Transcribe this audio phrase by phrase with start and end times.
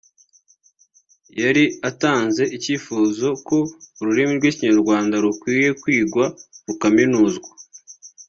[1.41, 3.57] yari atanze icyifuzo ko
[4.01, 6.25] ururimi rw’Ikinyarwanda rukwiye kwigwa
[6.67, 7.49] rukaminuzwa